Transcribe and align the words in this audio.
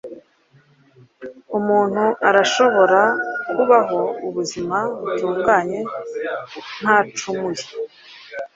umuntu 1.57 2.03
arashobora 2.29 3.01
kubaho 3.51 3.99
ubuzima 4.27 4.77
butunganye 5.01 5.79
ntacumuye. 6.81 7.63